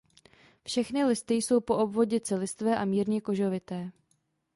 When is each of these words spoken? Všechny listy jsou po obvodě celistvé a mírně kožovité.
Všechny 0.63 1.03
listy 1.03 1.33
jsou 1.33 1.59
po 1.61 1.77
obvodě 1.77 2.19
celistvé 2.19 2.77
a 2.77 2.85
mírně 2.85 3.21
kožovité. 3.21 3.91